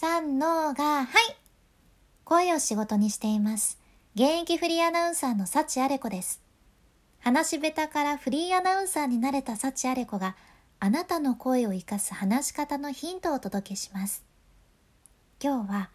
[0.00, 1.06] 三のが、はい
[2.22, 3.80] 声を仕事にしています。
[4.14, 6.40] 現役フリーアナウンサーの幸あれ子です。
[7.18, 10.36] 話し下手からフリーアナウンサーになれた幸あれ子が
[10.78, 14.24] あなたの声を生かす話し方のヒントをお届けします。
[15.42, 15.90] 今日は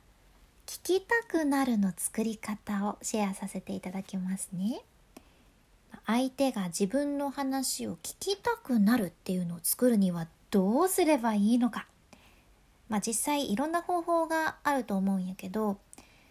[0.65, 4.81] 聞きたくなるの作り方をシェアさせていただきますね。
[6.05, 11.87] 相手が自分の話を聞きたくなるっていうのを作るにはどうすればいいのか。
[12.93, 15.79] まあ実際いろんな方法があると思うんやけど、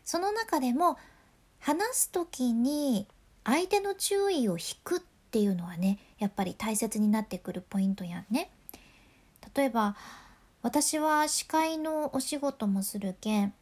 [0.05, 0.97] その中でも
[1.59, 3.09] 話す時に
[3.43, 5.01] 相手の注意を引くっ
[5.33, 8.53] ていうのはねやっぱり大切になってくるポイントやんね。
[9.57, 9.97] 例えば
[10.63, 13.53] 私は司会のお仕事もするけん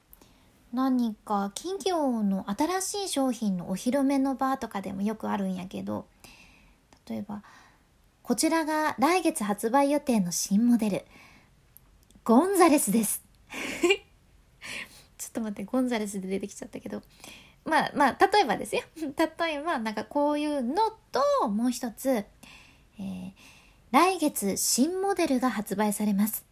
[0.74, 6.04] 何か企業の新しい商品のお披露目の場とかでもよくあるんやけど
[7.08, 7.42] 例えば
[8.22, 11.04] こちらが来月発売予定の新モデル
[12.22, 13.22] ゴンザレスです。
[15.16, 17.02] ちょっと待ってゴンザレスで出てきちゃったけど。
[17.64, 18.82] まあまあ例えばですよ。
[18.96, 20.76] 例えばなんかこういうの
[21.12, 23.32] ともう一つ、えー、
[23.90, 26.44] 来月新モデルが発売されます。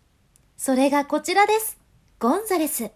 [0.56, 1.78] それがこちらです。
[2.18, 2.90] ゴンザレス。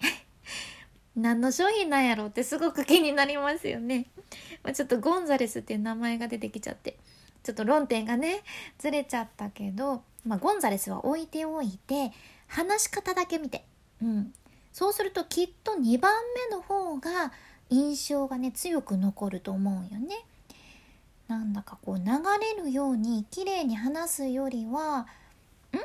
[1.14, 4.06] 何の商品なんやろうってすごく気になりますよね。
[4.64, 6.98] まあ、ちょっとゴンザレスっていう名前が出てきちゃって。
[7.42, 8.42] ちょっと論点がね
[8.78, 12.12] ずれちゃったけど、まあ、ゴンザレスは置いておいて
[12.46, 13.64] 話し方だけ見て、
[14.00, 14.32] うん、
[14.72, 16.12] そうするときっと2番
[16.50, 17.32] 目の方が
[17.70, 20.24] 印象がね強く残ると思うよね。
[21.28, 22.04] なんだかこう流
[22.56, 25.06] れるように綺麗に話すよりは
[25.72, 25.78] 「ん？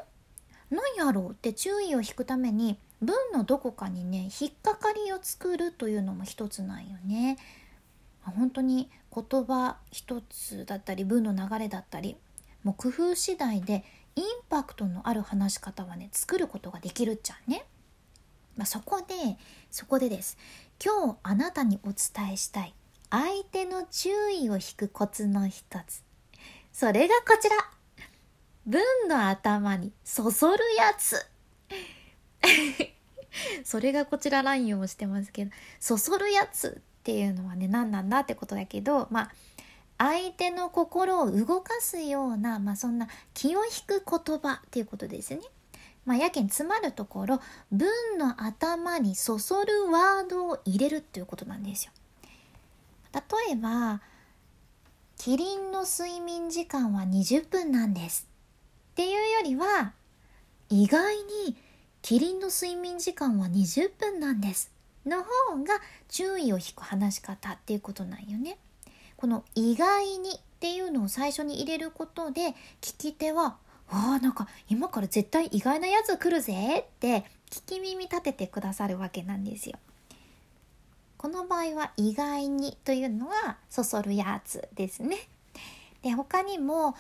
[0.70, 7.38] 何やろう?」って注意を引くために文のどこかにね引っかかりを作るというのも一つなんよね。
[8.24, 12.18] 本当に言葉一つだったり文の流れだったり
[12.64, 13.86] もう工夫次第で
[14.18, 17.66] インパクトのある話し方はね作ることができるっちゃね。
[18.58, 19.14] まあ、そこで
[19.70, 20.40] そこでです。
[20.84, 22.74] 今日あなたにお伝えしたい。
[23.12, 26.04] 相手の注意を引くコツの一つ。
[26.74, 27.56] それがこちら。
[28.66, 31.24] 文の頭にそそるやつ。
[33.64, 35.52] それがこちらラインをしてますけど。
[35.80, 39.32] そそるやつっていうのはね何なんだってことだけどまあ
[39.98, 45.42] 相手の心を動かすような、まあ、そんな気を引く言葉っていうことですね。
[46.06, 51.92] まあ、やけん詰まるところ文の頭にそそるワードを入れるっていうことなんですよ。
[53.14, 53.22] 例
[53.54, 54.02] えば
[55.18, 58.28] 「キリンの睡眠時間は20分なんです」
[58.94, 59.94] っていうよりは
[60.70, 61.58] 意外に
[62.02, 64.72] 「キリンの睡眠時間は20分なんです」
[65.06, 68.58] の方が注意を引く話し方っていうことなんよね。
[69.18, 73.58] この「意外に」っていうのを最初に入れることで聞き手は
[73.90, 79.78] 「わあなんか今から絶対意外なやつ来るぜ」って聞き耳立ててくださるわけなんですよ。
[81.18, 85.18] この場合は「意外に」というのはそそるやつですね。
[86.04, 86.96] で他にも、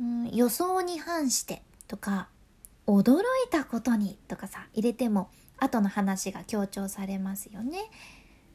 [0.00, 2.28] うん「予想に反して」とか
[2.86, 7.90] 「驚いたことに」とかさ入れても後の話が強調されますよね。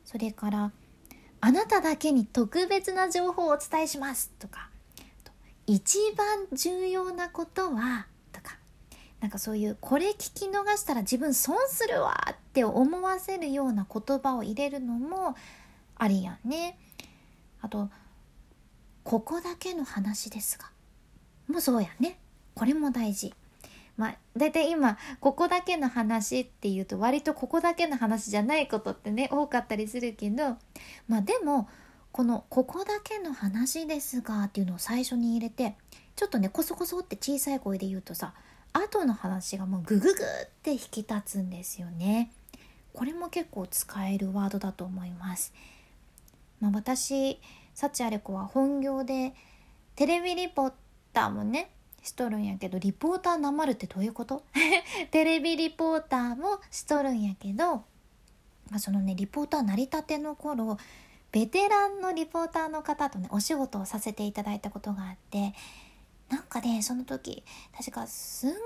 [0.04, 0.72] それから
[1.42, 4.70] 「あなただけに特別な情報をお伝えします」とか
[5.68, 8.58] 「一番重要なことは」とか
[9.20, 15.36] なんかそういう「これ聞き逃したら自分損するわ」って思わせるような言葉を入れるのも
[15.96, 16.78] ありやんね。
[17.62, 17.90] あと
[19.04, 20.72] 「ここだけの話ですが」
[21.48, 22.20] もうそうやね。
[22.54, 23.34] これも大事。
[24.00, 30.56] まあ、大体今ここだけの話っていうと割とここだけの話じゃないことってね多かったりするけど
[31.10, 31.68] まあでも
[32.14, 35.76] この「ここだけの話ですが」っていうのを最初に入れて
[36.16, 38.34] ちょっとねコソコソって小さい声で言うとさ
[38.72, 42.32] 後の話がもうグググって引き立つんですよね。
[42.94, 45.54] これも結構使えるワードだと思います。
[46.62, 47.42] まあ、私
[47.76, 49.34] 幸あれ子は本業で
[49.98, 50.74] テレビリポー
[51.12, 51.72] ターもね
[52.04, 54.44] しとるんやけどリポーターなまるってどういうこと？
[55.12, 57.84] テレビリポーターもしとるんやけど、ま
[58.76, 60.78] あ、そのねリポーター成り立ての頃
[61.32, 65.54] ベテランのリポーターの方とねお仕事をさせていただいたことがあって
[66.30, 67.44] なんかねその時
[67.78, 68.58] 確かすんご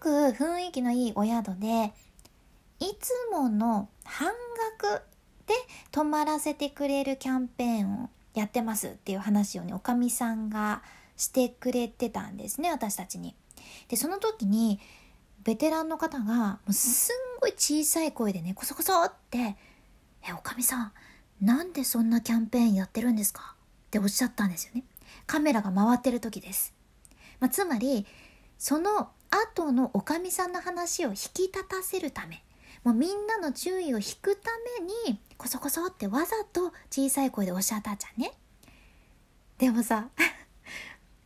[0.00, 1.92] く雰囲気のいいお宿で
[2.80, 4.32] いつもの半
[4.80, 5.02] 額
[5.46, 5.54] で
[5.90, 10.82] 泊まらせてくれるキャンペーンをやってますっていう話をねおかみさんが
[11.20, 13.36] してくれてたんですね私たちに。
[13.88, 14.80] でその時に
[15.44, 19.56] ベテランの方がもうすんごい小さい声でねコソコソって
[20.26, 20.92] 「えおかみさん
[21.40, 23.54] なんでそんなキャンペーンやってるんですか?」
[23.86, 24.84] っておっしゃったんですよね。
[25.26, 26.72] カメラが回ってる時です。
[27.38, 28.06] まあ、つまり
[28.58, 32.44] その後のおかみさんの話を引き立たせるため
[32.84, 34.50] もうみんなの注意を引くた
[34.80, 38.32] めにこそこそってわざと小さい声でおっしゃったじゃんね？
[39.58, 40.08] でもさ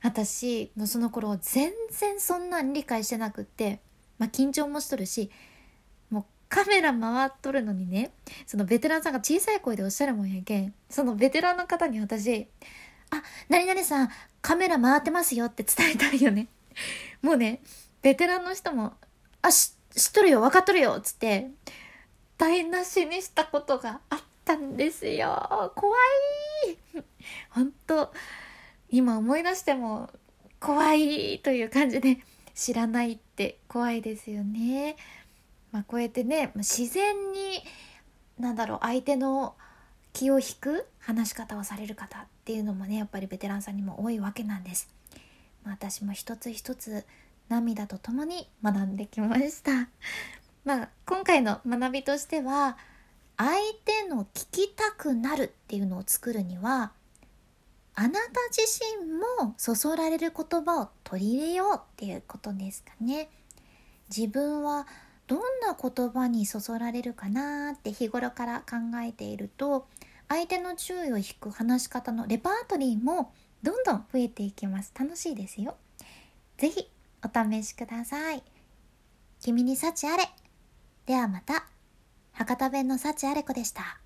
[0.04, 3.80] 私のその頃全然そんなん理解してなくって、
[4.18, 5.30] まあ、緊張もしとるし
[6.10, 8.12] もうカメラ回っとるのにね
[8.46, 12.46] そのベテランさんが小さい声でおっしゃるもんやけんそのベテランの方に私
[13.10, 14.10] 「あ何々さん
[14.42, 16.48] カメラ回ってますよ」って伝えたいよね。
[17.22, 17.62] もうね
[18.02, 18.92] ベテランの人も
[19.40, 21.50] 「あし知っとるよ分かっとるよ」っつって
[22.36, 25.96] 台無しにしたことがあったんですよ怖
[26.68, 26.76] い
[27.48, 28.12] 本当
[28.96, 30.08] 今思い出しても
[30.61, 32.19] 怖いという感じで
[32.55, 34.94] 知らないって怖いですよね。
[35.73, 37.64] まあ、こうやってね自然に
[38.38, 39.56] なんだろう相手の
[40.12, 44.88] 気を引く話し方をされる方っていうのもねやっぱりベテランさんにも多いわけなんです。
[45.64, 47.05] まあ、私も一つ一つ
[47.49, 49.88] 涙とともに学んできました。
[50.64, 52.79] まあ、今回の学びとしては
[53.37, 53.50] 相
[53.85, 56.93] 手の聞きたくなるっていうのを作るには
[57.96, 58.62] あなた自
[59.00, 63.29] 身もそそられる言葉を取り入れようっていうことですかね。
[64.14, 64.87] 自分は
[65.26, 69.87] どんな言葉にそそられるかなって日頃から考えていると
[70.29, 73.32] 相手の注意を引く話し方のレパートリーも
[73.62, 74.93] どんどん増えていきます。
[74.99, 75.76] 楽しいですよ。
[76.58, 76.90] ぜひ
[77.23, 78.43] お試しください。
[79.40, 80.29] 君に幸あれ。
[81.06, 81.67] ではまた。
[82.32, 84.03] 博多弁の幸あれ子でした。